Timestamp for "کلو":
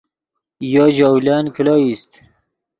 1.55-1.73